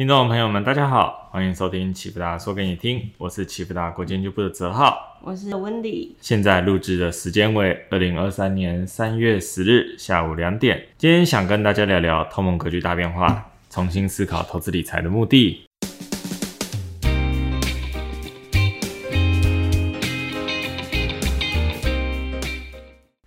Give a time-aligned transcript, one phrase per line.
[0.00, 6.16] 听众朋友们，大家好，欢迎收听启福达说给你听，我是启福达国际研究部的泽浩，我是温迪。
[6.22, 10.86] 现在录制的时间为二零二三年三月十日下午两点。
[10.96, 15.66] 今天想跟大家聊聊通膨格局大变化，重新思考投资理财的目的。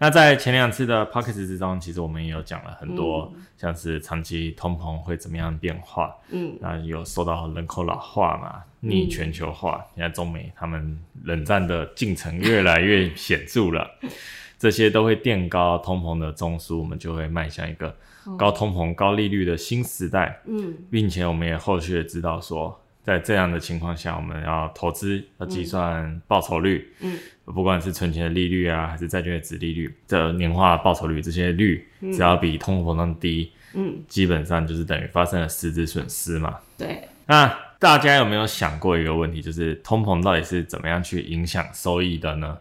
[0.04, 13.90] 那在前两次的 p o c k e t 之中，其实我们也有讲了很多，像是长期通膨会怎么样变化，嗯，那有受到人口老化嘛，逆全球化，现在中美他们冷战的进程越来越显著了，
[14.60, 17.96] 这些都会垫高通膨的中枢，我们就会迈向一个
[18.38, 22.78] 高通膨、高利率的新时代，嗯，并且我们也后续知道说。
[23.04, 36.60] 在这样的情况下，我们要投资要计算报酬率，嗯，不管是存钱的利率啊，还是债券的值利率的年化报酬率，这些率只要比通货膨胀低，嗯，基本上就是等于发生了实质损失嘛。
[36.78, 37.06] 对。
[37.28, 42.58] 那大家有没有想过一个问题，就是通膨到底是怎么样去影响收益的呢？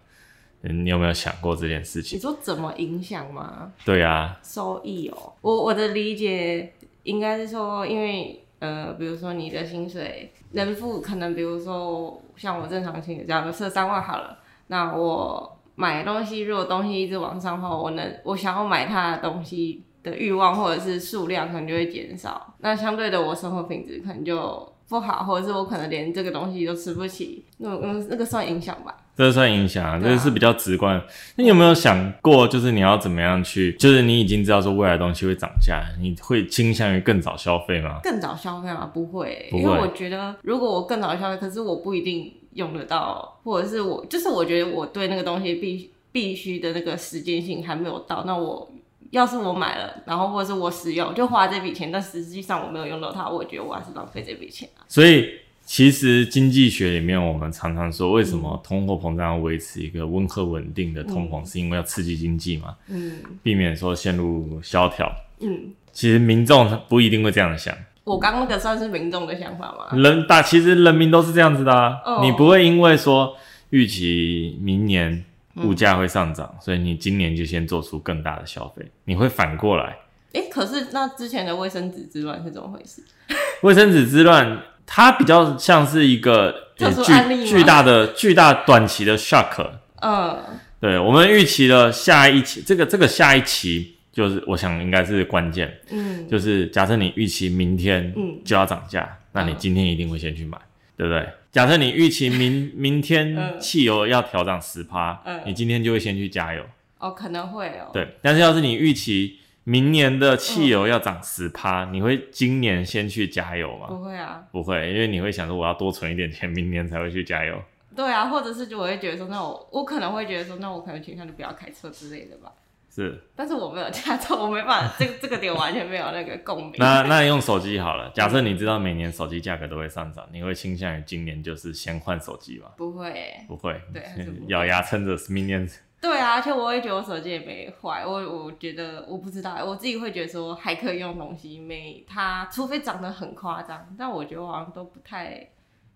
[0.62, 2.18] 你有没有想过这件事情？
[2.18, 3.72] 你说怎么影响吗？
[3.84, 4.40] 对啊。
[4.42, 6.72] 收益哦，我我的理解
[7.04, 8.41] 应该是说，因为。
[8.62, 28.96] 呃，比如说你的薪水，人付可能，比如说像我正常薪水，假如设三万好了，那我买东西，如果东西一直往上的话，我能我想要买它的东西的欲望或者是数量可能就会减少，那相对的我生活品质可能就不好，或者是我可能连这个东西都吃不起，那嗯那个算影响吧。
[29.14, 31.00] 这算影响，啊这个是比较直观。
[31.36, 33.74] 那你有没有想过，就是你要怎么样去？
[33.74, 38.00] 就是你已经知道说未来东西会涨价，你会倾向于更早消费吗？
[38.02, 38.90] 更早消费吗？
[38.92, 48.24] 不会，因为我觉得如果我更早消费，可是我不一定用得到，或者是我就是我觉得我对那个东西必必须的那个时间性还没有到。
[48.26, 48.72] 那我
[49.10, 54.80] 要是我买了，然后或者是我使用就花这笔钱，但实际上我没有用到它，我觉得我还是浪费这笔钱啊。
[54.88, 55.41] 所以。
[55.64, 62.76] 其实经济学里面，我们常常说，为什么通货膨胀要维持一个温和稳定的通膨，是因为要刺激经济嘛？
[62.88, 63.12] 嗯，
[63.42, 65.10] 避免说陷入萧条。
[65.40, 67.74] 嗯，其实民众不一定会这样想。
[68.04, 69.96] 我刚那个算是民众的想法吗？
[69.96, 72.20] 人大其实人民都是这样子的啊。
[72.22, 73.34] 你不会因为说
[73.70, 75.24] 预期明年
[75.58, 79.96] 物价会上涨，所以你今年就先做出更大的消费，你会反过来。
[80.32, 83.02] 哎，可是那之前的卫生纸之乱是怎么回事？
[83.62, 84.60] 卫生纸之乱。
[84.86, 89.66] 它比较像是一个巨巨大的、巨大短期的 shock。
[90.00, 90.38] 嗯，
[90.80, 95.80] 对，我们预期的下一期，这个这个下一期就是我想应该是关键。
[95.90, 98.12] 嗯，就是假设你预期明天
[98.44, 100.58] 就要涨价，那你今天一定会先去买，
[100.96, 101.26] 对不对？
[101.52, 106.62] 假设你预期明 明天汽油要调涨十趴，你今天就会先去加油。
[106.98, 107.90] 哦，可能会哦。
[107.92, 109.38] 对，但是要是你预期。
[109.64, 113.86] 明年的汽油要涨十趴，你会今年先去加油吗？
[113.86, 117.62] 不会啊，不会，因为你会想说我要多存一点钱，明年才会去加油。
[117.94, 122.50] 对啊，或者是就我会觉得说，那我我可能会觉得说，那我可能倾向就不要开车之类的吧。
[122.90, 126.74] 是，但是我没有驾照，我没办法，这个这个点完全没有那个共鸣。
[126.80, 132.66] 那那用手机好了，假设你知道每年手机价格都会上涨，你会倾向于今年就是先换手机吗？
[132.76, 134.02] 不会，不会，对，
[134.48, 135.68] 咬牙撑着明年。
[136.02, 145.48] 对啊，而且我也觉得我手机也没坏，我我觉得我不知道，我自己会觉得说还可以用东西，没它，除非长得很夸张，但我觉得我好像都不太。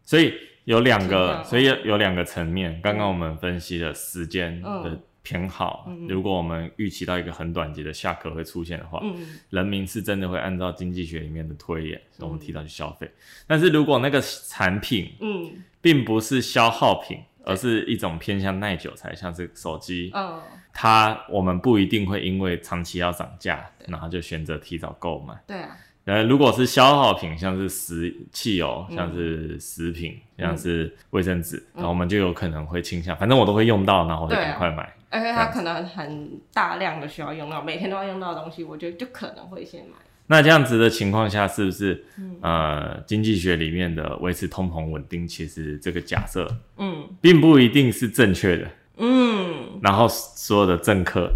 [0.05, 2.81] 所以有两个，所以有两个层面。
[2.81, 9.03] 刚刚我们分析了时间的偏好，如果我们预期到一个很短期的下课会出现的话，
[9.51, 13.11] 人民是真的会按照经济学里面的推演，我们提到去消费。
[13.49, 17.19] 但是如果那个产品，嗯，并不是消耗品。
[17.47, 20.43] 而是一种偏向耐久材，像是手机，嗯，
[20.75, 25.33] 它我们不一定会因为长期要涨价，然后就选择提早购买。
[25.47, 34.93] 对啊，呃，如果是消耗品，像是食汽油，像是食品，像是卫生纸，然后我们就有可能会倾向，反正我都会用到，然后就赶快买。
[35.09, 39.97] 而且它可能很大量的需要用到，每天都要用到的东西，我觉得就可能会先买。
[40.29, 42.05] 那这样子的情况下，是不是
[42.41, 48.67] 呃经济学里面的维持通膨稳定，其实这个假设，嗯，并不一定是正确的，
[48.99, 49.79] 嗯。
[49.83, 51.31] 然后所有的政客，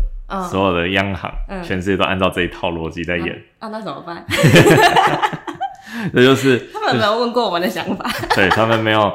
[0.51, 1.33] 所有的央行，
[1.63, 3.41] 全世界都按照这一套逻辑在演。
[3.61, 4.25] 啊，那怎么办？
[6.13, 9.13] 这就是 他们没有问过我们的想法， 对他们没有。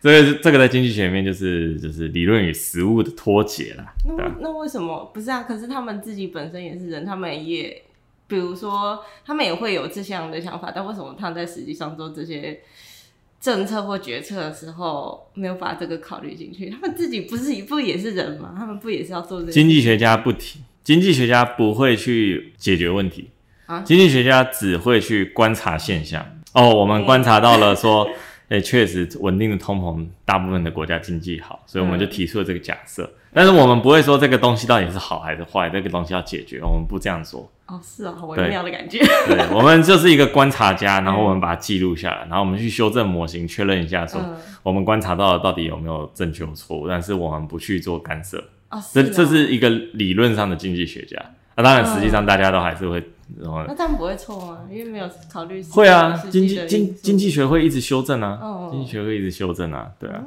[0.00, 3.84] 这个这个在经济学里面就是就是理论与实物的脱节了。
[4.16, 5.42] 那那为什么不是啊？
[5.42, 7.82] 可是他们自己本身也是人，他们也。
[8.28, 12.60] 比如说，他们也会有这样的想法，但为什么他们在实际上做这些
[13.40, 16.68] 政策或决策的时候，没有把这个考虑进去？
[16.68, 18.54] 他们自己不是不也是人吗？
[18.56, 19.52] 他们不也是要做这些？
[19.52, 23.30] 经济学家不提，经济学家不会去解决问题
[23.66, 26.24] 啊，经济学家只会去观察现象。
[26.52, 28.06] 哦，我们观察到了说，
[28.48, 33.10] 诶，确实稳定的通膨，大部分的国家经济好，所以我们就提出了这个假设。
[33.32, 37.50] 但是我们不会说这个东西到底是好还是坏，这个东西要解决，我们不这样说。
[37.68, 38.98] 哦，是啊，好微妙的感觉。
[39.26, 44.20] 对， 我们就是一个观察家，然后我们把它记录下来，然后我们去修正模型，确认一下说
[44.62, 48.42] 我们观察到的到底有没有正确或错误，但是我们不去做干涉。
[48.70, 51.16] 哦，这这是一个理论上的经济学家。
[51.56, 53.02] 那当然，实际上大家都还是会。
[53.40, 54.60] 那这样不会错吗？
[54.70, 55.62] 因为没有考虑。
[55.64, 58.38] 会啊，经济经经济学会一直修正啊，
[58.70, 60.22] 经济学会一直修正啊，对啊。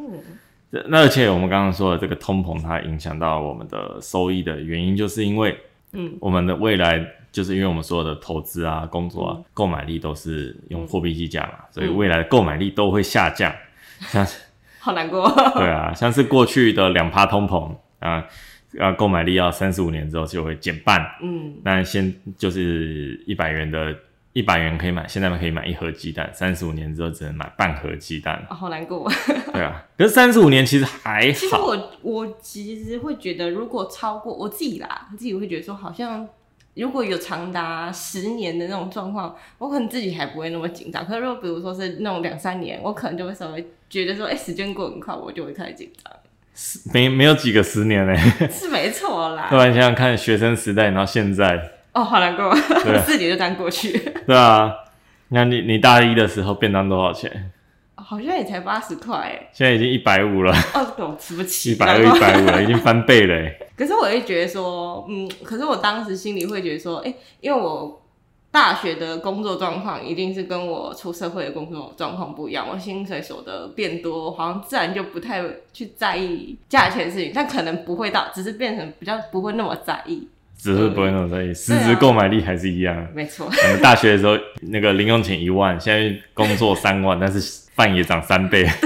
[0.88, 5.58] 那而且我们刚刚说的这个通膨，它影响到我们的收益的原因，就是因为，
[5.94, 13.54] 嗯，我们的未来就是因为我们所有的投资啊、工作啊、购买力都是用货币计价嘛，所以未来的购买力都会下降。
[14.00, 14.26] 像，
[14.80, 15.30] 好难过。
[15.56, 18.26] 对啊，像是过去的两趴通膨啊。
[18.80, 23.94] 啊购买力要三十五年之后就会减半，嗯，那先就是一百元的，
[24.32, 29.12] 一百元可以买，现在可以买一盒鸡蛋，三十五年之后只能买半盒鸡蛋，好难过。
[29.52, 31.34] 对啊，可是三十五年其实还好。
[31.34, 36.26] 其实我我其实会觉得，如果超过我自己啦，自己会觉得说，好像
[36.76, 41.06] 如果有长达十年的那种状况，我可能自己还不会那么紧张。
[41.06, 46.14] 可是如果比如说是那种两三年，我可能就会稍微觉得说，哎，时间过很快，我就会开始紧张。
[46.94, 48.16] 没没有几个十年嘞，
[48.50, 49.48] 是没错啦。
[49.50, 52.54] 突然想想看，学生时代，然后现在，哦，好难过，
[53.06, 53.98] 四年就这样过去。
[54.28, 54.74] 对啊，
[55.30, 57.52] 那你你大一的时候便当多少钱？
[58.12, 60.54] 好像也才八十块，现在已经一百五了。
[60.74, 63.52] 哦，我吃不起，一百二、一百五了，已经翻倍了。
[63.78, 67.98] 可是我会觉得说，嗯，可是我当时心里会觉得说，哎，因为我。
[68.54, 75.42] 大学的工作状况一定是跟我出社会的工作状况不一样，我薪水所得变多，好像自然就不太
[75.72, 83.08] 去在意价钱事情，但可能不会到，只是变成比较不会那么在意，只是不会那么在意，实质购买力还是一样。
[83.16, 87.40] 没错，我们大学的时候那个零用钱一万，现在工作三万，但是
[87.82, 88.64] 饭也涨三倍。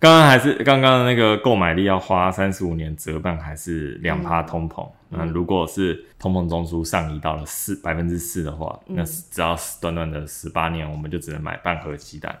[0.00, 4.88] 刚刚还是刚刚的那个购买力要花三十五年折半，还是两趴通膨？
[5.10, 12.36] 那如果是通膨中枢上移到了四百分之四的话，那只要短短的十八年，我们就只能买半盒鸡蛋。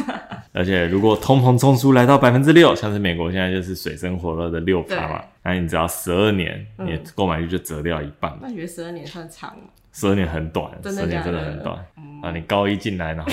[0.52, 8.36] 而且如果通膨中枢来到百分之六，像是美国现在就是水深火热的六趴嘛，那你只要十二年，你购买力就折掉一半。
[8.40, 9.64] 那你觉得十二年算长吗？
[9.92, 11.76] 十二年很短，十二年真的很短。
[12.22, 13.30] 啊，你高一进来，然后。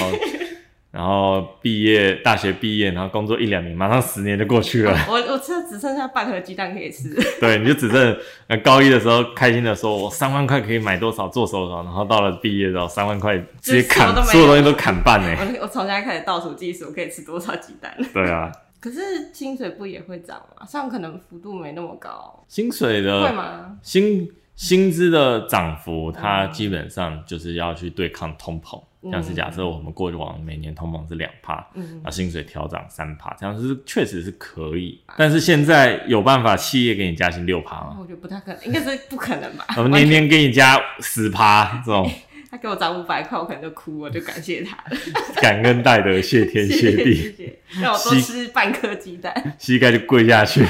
[0.92, 4.98] 然后毕业，大学毕业，然后工作一两年，马上十年就过去了。
[5.08, 7.16] 我我吃只剩下半盒鸡蛋可以吃。
[7.40, 8.18] 对，你就只剩
[8.64, 15.38] 高一的时候开心的说，我三万块可以买多少做手少，然后到了毕业之后，三万块直接砍，所有东西都砍半呢。
[15.60, 17.96] 我我从现在开始倒数计时，我可以吃多少鸡蛋？
[18.12, 18.52] 对啊。
[18.82, 20.66] 可是薪水不也会涨吗？
[20.66, 22.44] 像可能幅度没那么高。
[22.48, 23.78] 薪水的会吗？
[23.84, 28.82] 薪薪资的涨幅，它基本上就是要去对抗通膨。
[29.12, 31.66] 像是假设我们过往每年通膨是两帕，
[32.04, 35.02] 那薪水调涨三趴，这样是确实是可以。
[35.18, 37.98] 但是现在有办法企业给你加薪六趴吗？
[38.00, 39.66] 我觉得不太可能，应该是不可能吧。
[39.78, 42.12] 我们年年给你加十趴这种，
[42.52, 44.78] 他给我涨五百块，我可能就哭，我就感谢他，
[45.42, 50.62] 感恩戴德，谢天谢地，让我多吃半颗鸡蛋，膝盖就跪下去。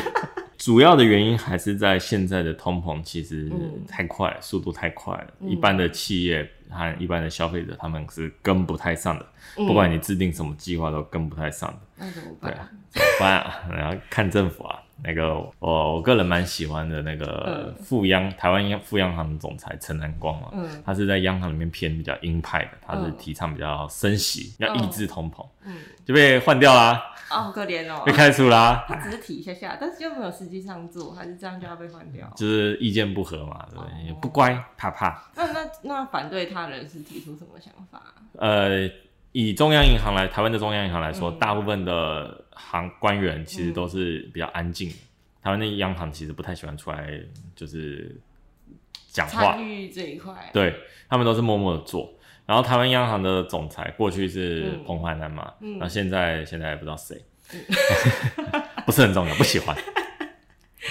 [0.59, 3.51] 主要的原因还是在现在的通膨其实
[3.87, 6.47] 太快，速度太快了，一般的企业。
[6.71, 9.25] 和一般的消费者，他们是跟不太上的，
[9.55, 11.77] 不管你制定什么计划，都跟不太上的。
[11.95, 12.51] 那怎么办？
[12.51, 13.55] 对啊，怎么办啊？
[13.73, 14.79] 然后看政府啊。
[15.03, 20.51] 那个我我个人蛮喜欢的那个富央台湾央富央行的总裁陈南光嘛，
[20.85, 27.01] 他是在央行里面偏比较鹰派的，他是提倡比较升息，要抑制通膨，嗯，就被换掉啦。
[27.29, 28.85] 哦，好可怜哦，被开除啦。
[28.87, 32.27] 他 只是提一下下，但是又没有实际上做，还是这样就要被换掉？
[32.35, 35.29] 就是意见不合嘛，对，也不乖，怕怕。
[35.35, 38.01] 那那那反对他人是提出什么想法？
[38.33, 38.89] 呃。
[39.31, 44.89] 以中央银行来，台湾的中央银行来说，大部分的行官员其实都是比较安静。
[45.43, 47.07] 台湾的央行其实不太喜欢出来，
[47.55, 48.19] 就是
[49.11, 49.53] 讲话。
[49.53, 50.75] 参与这一块，对
[51.07, 52.11] 他们都是默默的做。
[52.49, 57.23] 然后台湾央行的总裁过去是彭淮南嘛，那现在现在不知道谁，
[58.87, 59.77] 不是很重要，不喜欢。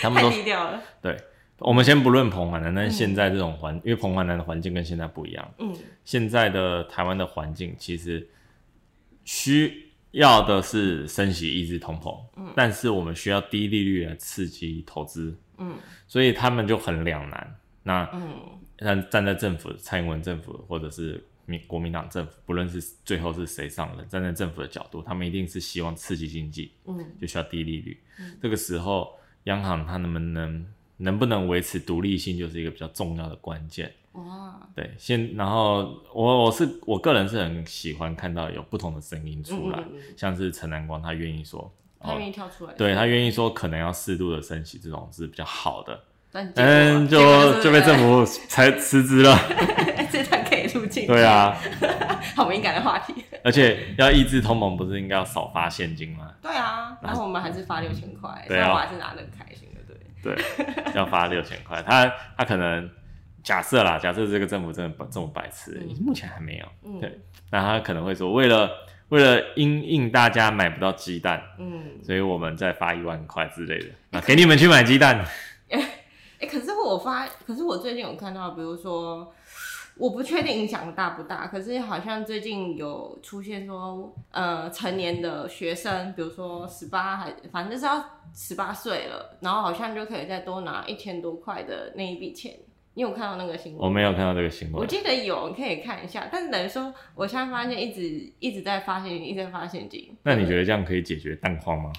[0.00, 0.80] 他们都低调了。
[1.02, 1.16] 对，
[1.58, 5.52] 我们先不论彭淮南，但是现在这种环，因为彭淮南的环境跟现在不一样。
[5.58, 5.74] 嗯，
[6.04, 8.28] 现在的台湾的环境其实。
[9.30, 17.56] 需要的是升息抑制通膨，嗯，但是我们需要低利率来刺激投资，嗯，所以他们就很两难。
[17.82, 18.40] 那嗯，
[18.78, 27.98] 站站在政府蔡英文政府或者是民国民党政府，不论是最后是谁上了，站在政府的角度，他们一定是希望刺激经济，嗯，就需要低利率。
[28.42, 29.14] 这个时候，
[29.44, 30.66] 央行它能不能
[30.98, 33.90] 能不能维持独立性，就是一个比较重要的关键。
[34.12, 46.04] 哇，对，先然后我我是我个人是很喜欢看到有不同的声音出来，嗯嗯嗯像是陈南光他愿意说，他愿意跳出来，对他愿意说可能要适度的升息，这种是比较好的，
[46.56, 49.38] 嗯，就就被政府才辞职了。
[51.06, 51.56] 对，啊，
[52.36, 53.24] 好敏感的话题。
[53.42, 56.32] 而且要抑制通膨，不是应该要少发现金吗？
[56.42, 58.68] 对啊，然后我们还是发六千块，所对啊。
[58.68, 59.80] 以我还是拿的很开心的，
[60.22, 60.34] 对。
[60.34, 62.90] 对，要发六千块，他他可能
[63.42, 65.96] 假设啦，假设这个政府真的这么白痴，嗯。
[66.04, 67.00] 目前还没有，嗯。
[67.00, 67.20] 对，
[67.50, 68.70] 那他可能会说，为了
[69.08, 75.24] 为了因应大家买不到鸡蛋，嗯，所以我们再发一万块之类的，那给你们去买鸡蛋。
[76.40, 79.34] 哎、可是我发，可是我最近有看到，比如说，
[79.98, 92.54] 我不确定影响大不大，可是好像最近有出现说，呃，成年的学生，比如说十八还反正就是要十八岁了，然后好像就可以再多拿一千多块的那一笔钱。
[92.94, 93.80] 你有看到那个新闻？
[93.80, 96.28] 我没有看到这个新闻我，记得有，你可以看一下。
[96.32, 100.16] 但是等于说，我现在发现一直一直在发现金，一直在发现金。
[100.24, 101.92] 那你觉得这样可以解决蛋荒吗？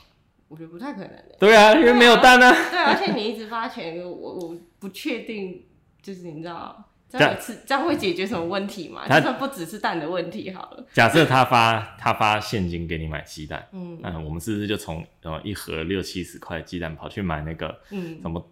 [0.50, 1.36] 我觉得不太可能的。
[1.39, 2.51] 对啊，因为没有蛋啊。
[2.70, 5.63] 对，而且你一直发钱，我我不确定，
[6.01, 9.01] 就是你知道，这这样是这样会解决什么问题吗？
[9.08, 10.86] 他就算不只是蛋的问题好了。
[10.94, 18.46] 假设他发他发现金给你买鸡蛋，嗯那我们是不是就从呃一盒六七十块鸡蛋跑去买那个嗯，什么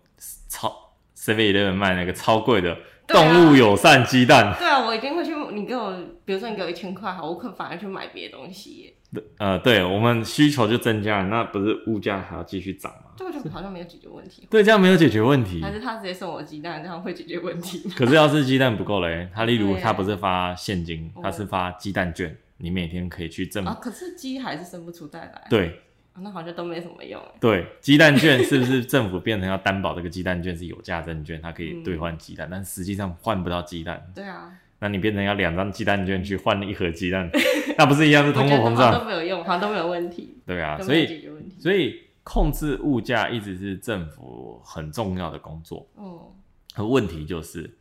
[0.50, 4.56] 超 Seven Eleven 卖那个超贵的动物友善鸡蛋？
[4.58, 5.36] 对啊，我一定会去。
[5.54, 5.96] 你给我，
[6.26, 8.94] 比如说你给我一千块，好，我可反而去买别的东西耶。
[9.38, 13.12] 呃，对我们需求就增加了，那不是物价还要继续涨吗？
[13.16, 15.72] 这个就好像没有解决问题，对，这样没有解决问题还。
[15.72, 17.90] 是他直接送我鸡蛋，这样会解决问题？
[17.96, 23.64] 可是要是鸡蛋不够嘞，他例如他不是发现金，哦他是发鸡蛋券，你每天可以去挣。
[23.66, 25.82] 啊，可是鸡还是生不出蛋来，对
[26.14, 27.38] 啊那好像都没什么用哎。
[27.40, 34.06] 对，鸡蛋券是不是政府变成要担保这个鸡蛋券是有价证券，它可以嗯兑换鸡蛋，但实际上换不到鸡蛋。
[34.14, 37.29] 对啊，那你变成要两张鸡蛋券去换一盒鸡蛋，
[37.77, 39.05] 那不是一样是通货膨觉得好像都？
[39.05, 41.29] 没有用，好像都没有问题，对啊，所以。
[41.60, 45.88] 所以控制物价一直是政府很重要的工作。
[45.96, 46.36] 哦，
[46.75, 47.77] 可问题就是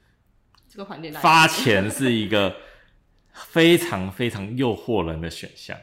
[0.69, 2.57] 这个环节来发钱是一个
[3.35, 5.77] 非常非常诱惑人的选项。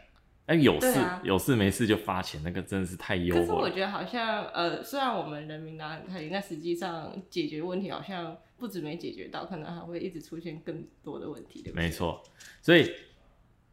[0.46, 3.56] 哎，有事、啊有事没事就发钱，那个真的是太诱可是惑。
[3.56, 11.84] 我觉得好像呃，虽然我们人民拿很开心，但实际上解决问题好像不止没解决到，可能还会一直出现更多的问题，对不对？
[11.84, 12.24] 没错，
[12.62, 12.90] 所以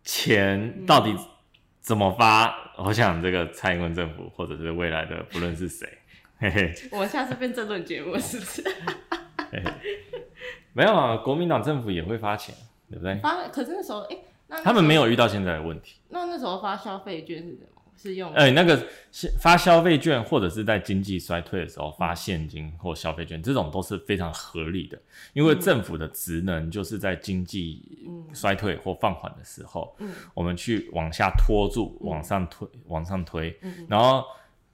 [0.03, 1.15] 钱到底
[1.79, 2.75] 怎么发？
[2.77, 5.87] 我想这个蔡英文政府或者是未来的不论是谁，
[6.39, 8.63] 嘿嘿 我们下次变政论节目是不是？
[9.53, 9.73] 嘿嘿，
[10.73, 12.53] 没有啊，国民党政府也会发钱，
[12.91, 13.15] 对不对？
[13.21, 14.17] 发，可是那时候哎、
[14.49, 16.01] 那那他们没有遇到现在的问题。
[16.09, 17.80] 那那时候发消费券是什么？
[18.01, 24.99] 是用哎、那个是发消费券，或者是在经济衰退的时候发现金或消费券，这种都是非常合理的。
[25.35, 27.83] 因为政府的职能就是在经济
[28.33, 30.11] 衰退或放缓的时候，嗯。
[30.33, 33.87] 我们去往下拖住，往上推，往上推，嗯。
[33.89, 34.25] 然后。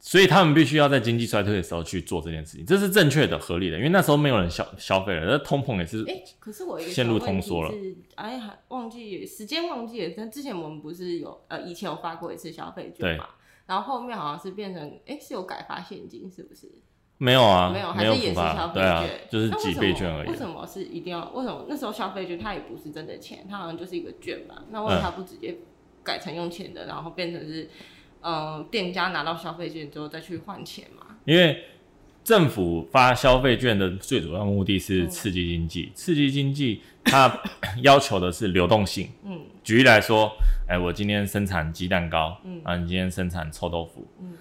[0.07, 10.15] 所以他们必须要在经济衰退的时候去做这件事情，这是正确的、合理的，因为那时候没有人消消费了，那通膨也是哎、可是我陷入通缩了是，哎，还忘记时间忘记了。
[10.17, 13.27] 但之前我们不是有呃，以前有发过一次消费券嘛，
[13.67, 16.71] 然后后面好像是变成哎、是有改发现金，是不是？
[17.19, 20.37] 没有啊，没有，还是也是消费对啊券，，就是几倍券而已为。
[20.37, 21.29] 什么是一定要？
[21.31, 24.63] 为什么那时候消费券它也不是真的钱，它好像就是一个券吧？
[24.71, 25.57] 那为什么它不直接
[26.05, 27.69] 改成用钱的，然后变成是嗯、
[28.27, 31.17] 呃店家拿到消费券之后再去换钱嘛？
[31.25, 31.63] 因为
[32.25, 37.41] 政府发消费券的最主要目的嗯是刺激经济，刺激经济它
[37.83, 39.09] 要求的是流动性。
[39.25, 40.33] 嗯举例来说，
[40.69, 44.33] 哎，我今天生产鸡蛋糕，嗯啊，你今天生产臭豆腐，嗯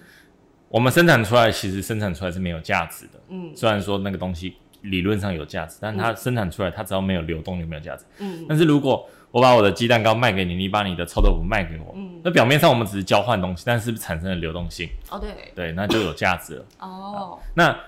[0.68, 3.20] 我们生产出来其实生产出来是没有价值的。
[3.28, 8.04] 嗯虽然说那个东西理论上有价值，但它生产出来它只要没有流动就没有价值。
[8.18, 14.88] 嗯但是如果我把我的鸡蛋糕卖给你，你把你的臭豆腐卖给我，嗯，那表面上我们只是交换东西，但是不是产生了流动性？
[15.10, 16.64] 哦对，对，那就有价值了。
[16.78, 17.78] 哦那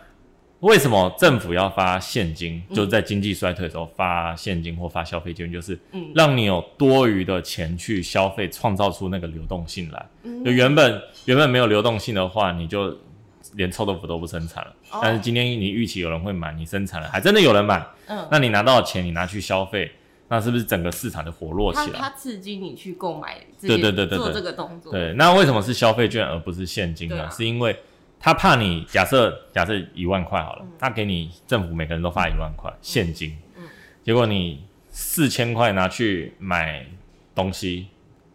[0.60, 2.62] 为什么政府要发现金？
[2.68, 10.06] 嗯就是在经济衰退的时候发现金或发消费券，就是嗯让你有多余的钱去消费，创造出那个流动性来。
[10.24, 12.94] 嗯就原本原本没有流动性的话，你就
[13.54, 14.70] 连臭豆腐都不生产了。
[14.90, 19.90] 哦但是今天你预期有人会买，你生产了，还真的有人买，嗯，那你拿到的钱你拿去消费，
[20.28, 21.98] 那是不是整个市场就活络起来？
[21.98, 27.24] 它刺激你去购买这对些，对对对对做这个动作，对，那为什么是消费券而不是现金呢？
[27.24, 27.30] 啊。
[27.30, 27.76] 是因为
[28.20, 30.72] 他怕你假设假设一万块好了，嗯。
[30.78, 33.64] 他给你政府每个人都发一万块现金，嗯。
[34.04, 36.84] 结果你四千块拿去买
[37.34, 37.86] 东西，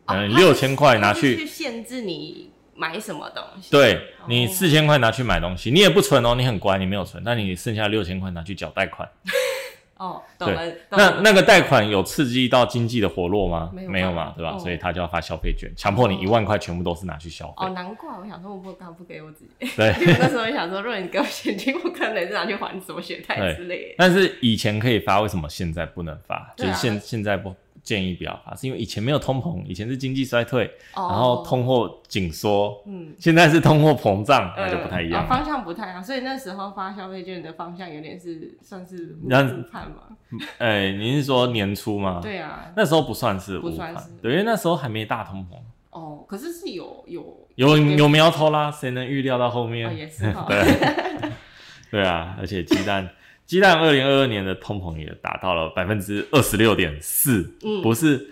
[0.05, 9.07] 可能哦六千块拿去，去限制你买什么东西，对你哦四千块拿去买东西，你也不存哦，你很乖，你没有存，那你剩下六千块拿去缴贷款，
[10.03, 10.62] 哦，懂了。
[10.89, 13.72] 那那个贷款有刺激到经济的活络吗？
[13.74, 14.57] 没有嘛，对吧？
[14.60, 17.53] 所以他就要发消费券，强迫你一万块全部都是拿去消费。
[17.57, 19.65] 哦，难怪我想说，我不刚不给我自己。
[19.77, 23.95] 对， 那时候想说，如果你给我现金，我可能也是拿去还什么学贷之类。
[23.98, 26.53] 但是以前可以发，为什么现在不能发？
[26.57, 27.55] 就是现现在不。
[27.84, 39.28] 建议不要发，是因为以前没有通膨，以前是经济衰退，然后通货紧缩，嗯，现在是通货膨胀，那就不太一样，方向不太一样，所以那时候发消费券的方向有点是算是误
[39.70, 40.16] 判嘛？
[40.60, 42.20] 哎，您是说年初吗？
[42.24, 45.58] 对啊，那时候不算是不算是，对，因为那时候还没大通膨。
[45.90, 49.96] 哦，可是是有有有有苗头啦，谁能预料到后面？
[49.96, 51.30] 也是对，
[51.92, 53.10] 对啊，而且鸡蛋。
[53.45, 57.43] 鸡蛋二零二二年的通膨也达到了百分之二十六点四，
[57.81, 58.29] 不是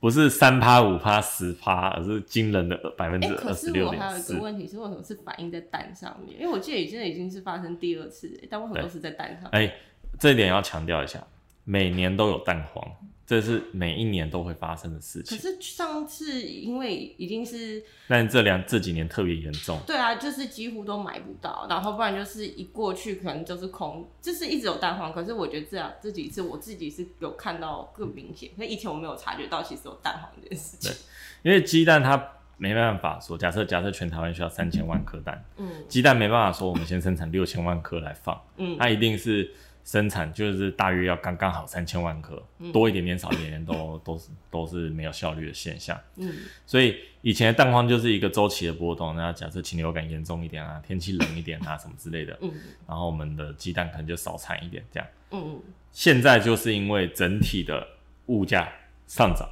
[0.00, 3.98] 不是三趴五趴十趴，而是惊人的百分之二十六点四。
[3.98, 6.40] 可是我还有一个问题是，为什么是反映在蛋上面？
[6.40, 9.48] 因为我记得现在已经是发生第二次，但为什么都是在蛋上？
[9.50, 9.72] 哎，
[10.18, 11.24] 这一点要强调一下，
[11.64, 12.84] 每年都有蛋黄。
[13.28, 15.36] 这是每一年都会发生的事情。
[15.36, 19.78] 可是上次因为已经是，但这两这几年特别严重。
[19.86, 25.12] 对啊，就是几乎都买不到，然后不然就是一过去可能就是空，就是一直有蛋黄。
[25.12, 30.90] 可是我觉得这样这几次我自己是有看到更明显，那以前我没有察觉到其实有蛋黄这件事情。
[30.90, 30.96] 对，
[31.42, 39.52] 因为鸡蛋它没办法说，假设假设全台湾需要三千万颗蛋，嗯，鸡蛋没办法说我们先生产六千万颗来放，嗯，它一定是。
[39.88, 45.98] 生产就是大约要刚刚好三千万颗，多一点点少一点点都 都是都是没有效率的现象。
[46.16, 46.30] 嗯，
[46.66, 49.16] 所以以前的蛋荒就是一个周期的波动。
[49.16, 52.52] 那假设禽流感严重一点啊，天气冷一点啊，什么之类的，嗯，
[52.86, 55.08] 然后我们的鸡蛋可能就少产一点这样。
[55.30, 57.88] 嗯嗯，现在就是因为整体的
[58.26, 58.70] 物价
[59.06, 59.48] 上涨。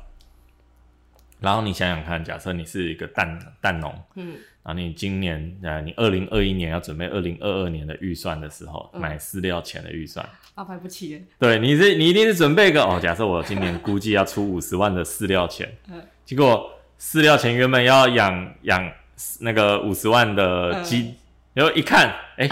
[1.41, 11.25] 然后你想想看，假设你是一个蛋蛋农，嗯，然后你今年呃，你二零二一年要准备二零二二年的预算的时候，买饲料钱的预算，啊，买不起。
[11.39, 16.69] 对，你是你一定是准备个哦，假设我今年估计要出五十万的饲料钱，嗯，结果
[17.01, 18.93] 饲料钱原本要养养
[19.39, 21.15] 那个五十万的鸡，
[21.55, 22.51] 然后一看，哎，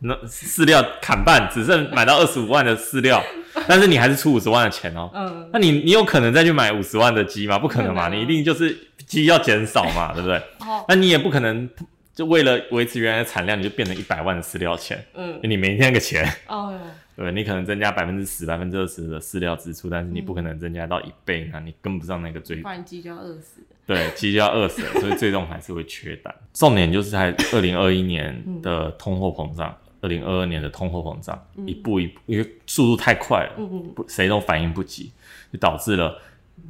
[0.00, 3.24] 那饲料砍半，只剩买到二十五万的饲料。
[3.68, 7.58] 但是你还是出五十万的钱哦，嗯，那你你有可能再去买五十万的鸡吗？
[7.58, 8.76] 不可能嘛，你一定就是
[9.06, 10.36] 鸡要减少嘛， 对不对？
[10.60, 11.68] 哦，那你也不可能
[12.14, 16.78] 就为了维持原来的产量，你就变成一百万的饲料钱，嗯，你没那个钱，哦，
[17.16, 23.62] 对，你可能增加百分之十、百分之二十的饲料支出，但是你不可能增加到一倍，那你跟不上那个追，不然鸡就要饿死。
[23.86, 26.34] 对，鸡就要饿死，所以最终还是会缺蛋。
[26.52, 29.72] 重点就是在二零二一年的通货膨胀。
[30.06, 35.10] 二零二二年的通货膨胀一步一步，因为速度太快了，不谁都反应不及，
[35.52, 36.16] 就导致了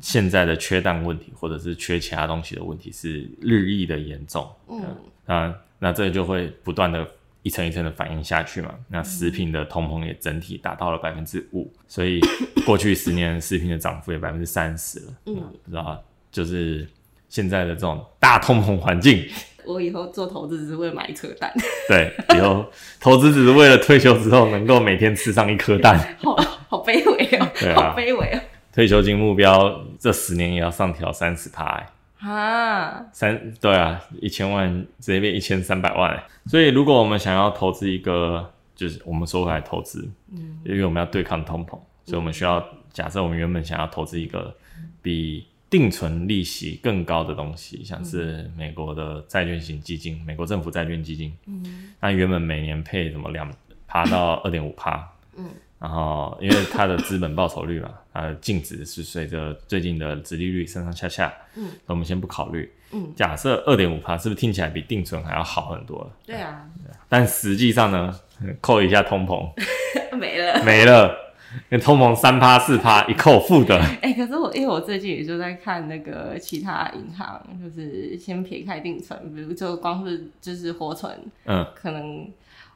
[0.01, 4.51] 现在的缺蛋问题，或者是缺其他东西的问题是日益的严重。
[4.69, 4.83] 嗯，
[5.27, 7.07] 那那这就会不断的
[7.43, 8.75] 一层一层的反应下去嘛。
[8.89, 12.19] 那食品的通膨也整体达到了百分之五，所以
[12.65, 15.13] 过去十年食品的涨幅也百分之三十了。
[15.27, 16.89] 嗯，不知道就是
[17.37, 19.29] 现在的这种大通膨环境。
[19.67, 21.53] 我以后做投资只是为了买一颗蛋。
[21.87, 22.65] 对，以后
[22.99, 25.99] 投资只是为了退休之后能够每天吃上一颗蛋。
[26.25, 26.35] 好
[26.69, 28.41] 好卑微哦，好卑微哦。
[28.73, 31.85] 退休金目标这十年也要上调三十趴。
[32.21, 36.19] 啊，三对啊，一千万直接变一千三百万。
[36.47, 41.73] 所以如果我们想要投资一个，就是我们说回来投资，嗯，因为我们要对抗通膨，
[42.07, 44.57] 所以我们需要假设我们原本想要投资一个
[45.03, 45.45] 比。
[45.69, 53.53] 定存利息更高的东西，像是美国的债券型基金、美国政府债券基金，嗯，那原本每年配什么两
[53.87, 66.09] 趴到二点五趴，嗯，然后因为它的资本报酬率嘛， 它的净值是随着最近的殖利率上上下下，嗯，我们先不考虑，嗯，假设二点五趴是不是听起来比定存还要好很多？
[66.25, 66.65] 对啊，
[67.09, 68.21] 但实际上呢，
[68.61, 69.51] 扣一下通膨，
[70.17, 71.26] 没了，没了。
[71.69, 81.13] 跟通膨三趴四趴一扣负的，哎，可是我因为我最近也就在看那个其他银行，就是先撇开定存，比如就光是就是活存，
[81.45, 82.29] 嗯，可能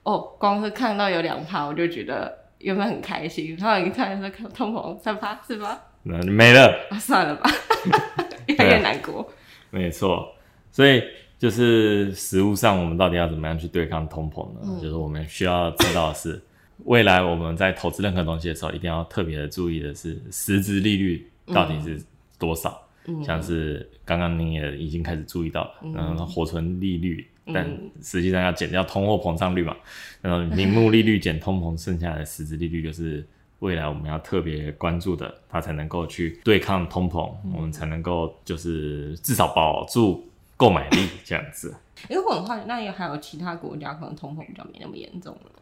[0.02, 7.50] 哦，光是看到有两趴，我就觉得原本很开心，然后一看说通膨三趴四趴，那没了，算了吧，
[8.46, 9.28] 越来越难过。
[9.70, 10.34] 没错，
[10.72, 11.02] 所以
[11.38, 14.80] 就是实物上，我们到底要怎么样去对抗通膨呢？
[14.80, 16.42] 就是我们需要知道的是。
[16.84, 22.02] 未来我们在投资任何东西的时候，一定要特别的注意的是实质利率到底是
[22.38, 22.86] 多少。
[23.24, 27.66] 像是刚刚您也已经开始注意到了，嗯，活存利率，但
[28.02, 29.74] 实际上要减掉通货膨胀率嘛。
[30.20, 33.26] 然后名目利率减通膨，剩下的实质利率就是
[33.60, 41.74] 未来我们要特别关注的，它才能够去对抗通膨，我们才能够就是至少保住购买力这样子。
[42.08, 45.59] 因为我很好奇，那也还有其他国家可能通膨比较没那么严重了吗？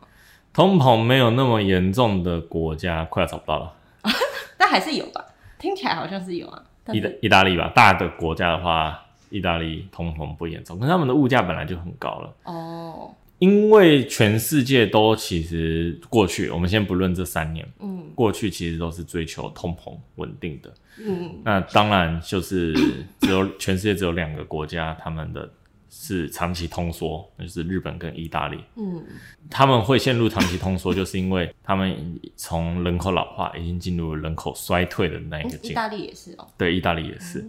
[0.53, 3.73] 通膨没有那么严重的国家，快要找不到了。
[4.59, 5.25] 但还是有吧？
[5.59, 6.63] 听起来好像是有啊。
[6.93, 8.99] 意大意大利吧，大的国家的话，
[9.31, 12.35] 意大利通膨不严重，可是他们的物价本来就很高了。
[12.45, 13.15] 哦。
[13.39, 20.75] 因为全世界都其实过去，我们先不论这三年，嗯，过去其实都是追求通膨稳定的。
[20.99, 21.37] 嗯。
[21.45, 22.73] 那当然就是
[23.21, 25.49] 只有全世界只有两个国家，他们的。
[25.91, 28.63] 是长期通缩，那就是日本跟意大利。
[28.77, 29.05] 嗯，
[29.51, 35.73] 他们会陷入长期通缩，就是因为他们从人口老化已经进入人口衰退的那一个阶段。
[35.73, 36.47] 意大利也是哦。
[36.57, 37.45] 对，意大利也是。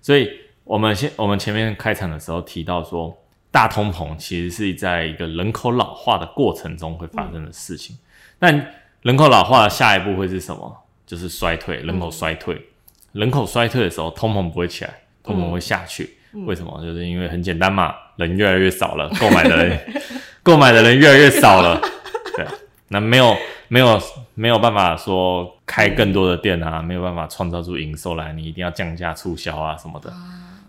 [0.00, 0.30] 所以，
[0.64, 3.16] 我们先我们前面开场的时候提到说，
[3.50, 7.98] 大通膨其实是在一个人口老化的过程中会发生的事情。
[8.38, 10.84] 但人口老化的下一步会是什么？
[11.04, 12.68] 就是衰退，人口衰退。
[13.12, 16.16] 人口衰退的时候，通膨不会起来，通膨会下去。
[16.46, 16.80] 为什么？
[16.82, 19.78] 就是因为很简单嘛，人越来越少了， 购买的人
[20.42, 21.80] 购买的人越来越少了，
[22.36, 22.46] 对，
[22.88, 23.36] 那没有
[23.68, 24.00] 没有
[24.34, 30.12] 没有办法说开更多的店啊，没有办法创造出营收来，你一定要降价促销啊什么的，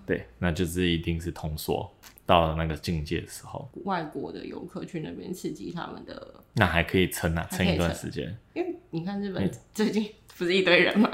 [0.06, 1.90] 对，那就是一定是通缩
[2.26, 7.66] 到了那个境界的时候，外国的游客去那边刺激他们的，那还可以撑啊，撑。
[7.66, 11.10] 一段时间，因为你看日本最近不是一堆人吗？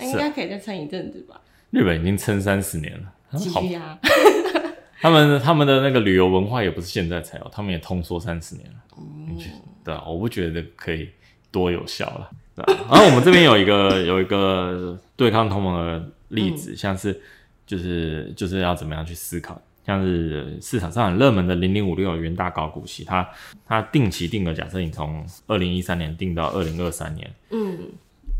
[0.00, 1.38] 应该可以再撑一阵子吧。
[1.70, 3.12] 日本已经撑三十年了。
[3.36, 3.98] 继续啊！
[5.00, 8.76] 他们他们的那个旅游文化也不是现在才有，他们也通缩三十年了。
[8.96, 9.36] 嗯，
[9.84, 11.08] 对啊，我不觉得可以
[11.50, 12.64] 多有效了对。
[12.88, 17.20] 然后我们这边有一个有一个对抗同盟的例子，像是
[17.66, 23.28] 就是就是要怎么样去思考，像是市场上很热门的零零五六元大高股息，它
[23.66, 27.90] 它定期定额，假设你从二零一三年定到二零二三年，嗯。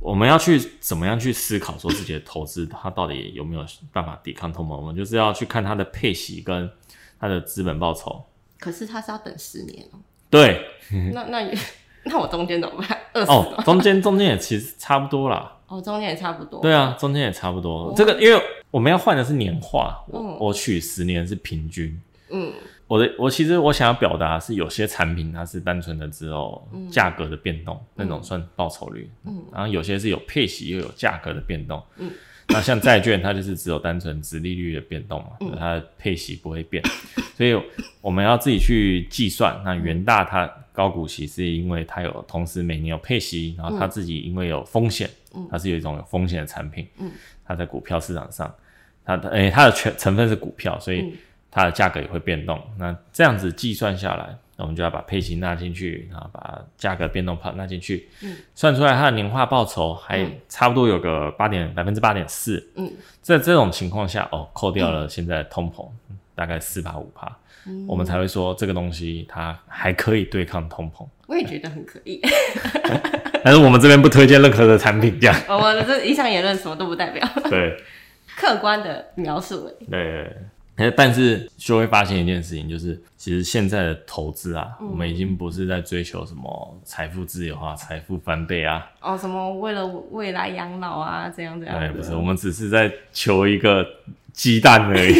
[0.02, 4.76] 我们要去怎么样去思考，说自己的投资它到底有没有办法抵抗通膨？
[4.76, 6.68] 我们就是要去看它的配息跟
[7.20, 8.24] 它的资本报酬。
[8.58, 9.98] 可是它是要等十年哦。
[10.28, 10.66] 对。
[11.12, 11.56] 那 那也
[12.04, 12.98] 那我中间怎么办？
[13.26, 15.56] 哦，中间中间也其实差不多啦。
[15.68, 16.60] 哦，中间也差不多。
[16.60, 17.94] 对啊，中间也差不多。
[17.96, 22.00] 这个因为我们要换的是年化，我我取十年是平均。
[22.30, 22.52] 嗯。
[22.92, 29.10] 我的我其实我想要表达是有些产品它是单纯的只有价格的变动，那种算报酬率。
[29.24, 31.82] 嗯，然后有些是有配息又有价格的变动。
[31.96, 32.10] 嗯，
[32.48, 36.84] 那像债券它就是只有单纯值利率的变动嘛，它的配息不会变，
[37.34, 37.58] 所以
[38.02, 39.58] 我们要自己去计算。
[39.64, 45.08] 那元大它高股息是因为它有同时每年有配息，然后它自己因为有风险，
[45.50, 46.86] 它是有一种有风险的产品。
[46.98, 47.10] 嗯，
[47.42, 48.54] 它在股票市场上，
[49.02, 51.14] 它的诶它的全成分是股票，所以。
[51.54, 65.86] 它的价格也会变动，那这样子计算下来，我们就要把配型纳进去，然后把价格变动跑纳进去，嗯，算出来它的年化报酬还差不多有个八点百分之八点四，嗯，在这种情况下，哦，扣掉了现在通膨
[66.34, 67.30] 大概四趴五趴，
[67.86, 71.06] 我们才会说这个东西它还可以对抗通膨。
[71.26, 72.18] 我也觉得很可以，
[73.44, 75.36] 但是我们这边不推荐任何的产品，这样。
[75.48, 77.76] 我的这以上言论什么都不代表，对，
[78.36, 79.70] 客观的描述。
[79.90, 80.34] 对。
[80.96, 91.78] 但是就会发现一件事情，就是其实现在的投资啊，我们已经不是在追求什么财富自由啊、财富翻倍啊，哦，什么为了未来养老啊，这样这样。
[91.78, 93.86] 对，不是，我们只是在求一个
[94.32, 95.14] 鸡蛋而已。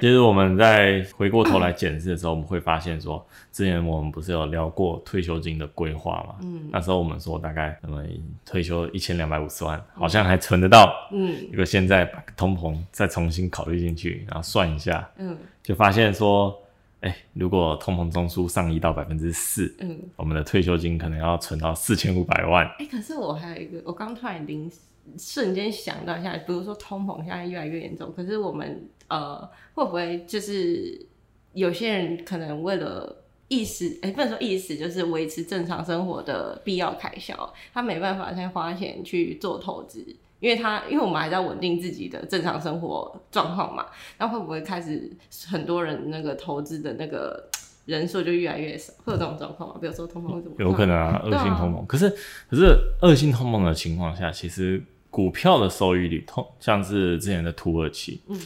[0.00, 6.36] 其实我们在回过头来检视的时候，我们会发现说，之前我们不是有聊过退休金的规划嘛？
[6.42, 8.02] 嗯，那时候我们说大概那么
[8.44, 10.92] 退休一千两百五十万，好像还存得到。
[11.12, 16.54] 嗯，如果现在把通膨再重新考虑进去，然后算一下，嗯，就发现说，
[17.00, 22.66] 哎，如果通膨中枢上移到百分之四，嗯，我们的退休金可能要存到四千五百万。
[22.78, 24.70] 哎，可是我还有一个，我刚突然临
[25.18, 31.06] 瞬间想到一下，比如说通膨现在越来越严重，可是我们呃会不会就是
[31.52, 40.04] 有些人可能为了意识，哎不能说意识，就是维持正常生活的必要开销，他没办法再花钱去做投资，
[40.40, 43.86] 因为他因为我们还在稳定自己的正常生活状况嘛，
[44.18, 45.12] 那会不会开始
[45.46, 47.48] 很多人那个投资的那个
[47.84, 49.76] 人数就越来越少，会有这种状况吗？
[49.78, 50.56] 比如说通膨怎么？
[50.58, 51.86] 有可能啊，恶性通膨。
[51.86, 52.08] 可是
[52.48, 54.82] 可是恶性通膨的情况下，其实。
[55.14, 58.36] 股票的收益率，通像是之前的土耳其，嗯，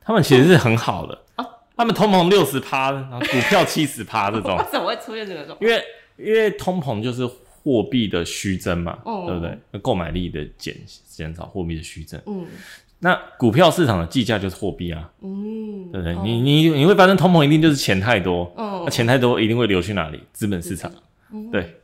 [0.00, 1.18] 他们其实是很好的，
[1.76, 5.54] 他们通膨六十趴，然后股票 七十趴这种，怎么会出现这种？
[5.60, 5.82] 因为
[6.16, 9.58] 因为通膨就是货币的虚增嘛，对不对？
[9.70, 10.74] 那购买力的减
[11.06, 12.46] 减少，货币的虚增，嗯，
[13.00, 16.16] 那股票市场的计价就是货币啊，嗯，对不对？
[16.24, 20.22] 你你你会发现通膨一定就是钱太多，嗯，那钱太多一定会流去哪里？
[20.32, 20.90] 资本市场，
[21.52, 21.76] 对，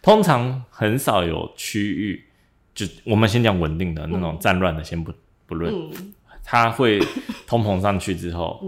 [0.00, 2.24] 通常很少有区域。
[2.78, 5.12] 就我们先讲稳定的那种战乱的，先不
[5.46, 5.74] 不论，
[6.44, 7.00] 它会
[7.44, 8.64] 通膨上去之后，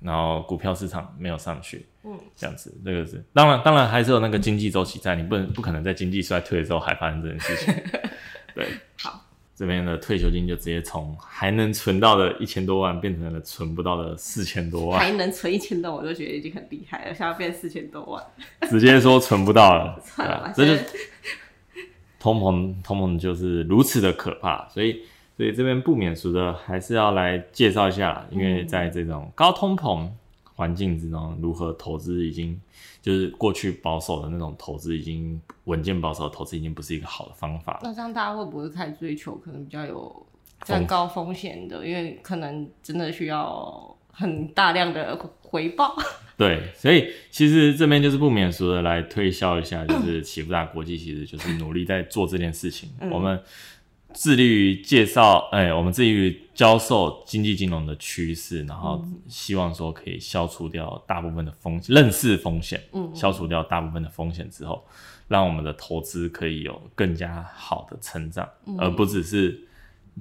[0.00, 3.22] 然后股票市场没有上去，嗯，这样子，这个是。
[3.34, 7.74] 当然，当然还是有那个经济周期在，你不能不可能在经济衰退的时候还发生这件事情。
[8.54, 8.66] 对，
[8.98, 18.24] 好，这边的退休金就直接从还能存到的一千多万变成了存不到的四千多万，还能存一千多，我就觉得已经很厉害了，现在变四千多万，
[18.70, 20.82] 直接说存不到了， 算了吧，这就
[22.20, 25.00] 通膨，通膨就是如此的可怕，所以。
[25.36, 30.06] 所以这边不免俗的还是要来介绍一下，因为在这种高通膨
[30.54, 32.60] 环境之中，如何投资已经
[33.00, 37.80] 就是过去保守的那种投资已经稳健保守的投资已经不是一个好的方法。
[37.82, 40.26] 那这样大家会不会开始追求可能比较有
[40.66, 41.86] 更高风险的？
[41.86, 45.96] 因为可能真的需要很大量的回报。
[46.36, 52.90] 对，所以其实这边就是不免俗的来推销一下，就是启福大国际其实就是努力在做这件事情。
[53.10, 53.40] 我们。
[54.12, 64.84] 致力于介绍，哎，我们致力于教授经济金融的趋势，然后希望说可以消除掉大部分的风险，认识风险，嗯，消除掉大部分的风险之后，
[65.28, 69.56] 让我们的投资可以有更加好的成长，而不只是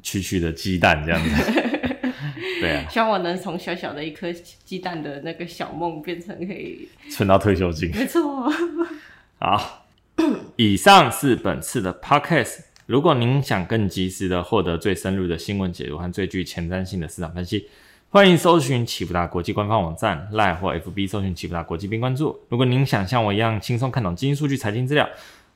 [0.03, 1.51] 区区的鸡蛋这样子。
[2.59, 7.89] 对啊，希望我能从小小的一颗鸡蛋的那个小梦，变成可以存到退休金。
[7.95, 8.51] 没错。
[9.39, 9.85] 好，
[10.57, 12.59] 以上是本次的 podcast。
[12.85, 17.69] 如果您想更及时的获得最深入的新闻解读和最具前瞻性的市场分析，
[18.09, 22.39] 欢迎搜寻启福达国际官方网站，Line 或 FB 搜寻启福达国际并关注。
[22.49, 25.07] 如果您想像我一样轻松看懂基金数据、财经资料，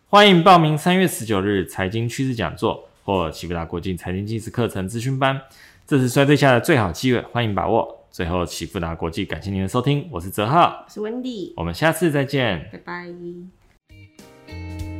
[0.10, 5.42] 欢迎报名三月十九日财经趋势讲座或启福达国际财经技术课程咨询班，
[5.86, 8.00] 这是衰退下的最好机会，欢迎把握。
[8.10, 14.93] 最后，启富达国际感谢您的收听，我是泽浩，我是温蒂，我们下次再见，拜拜。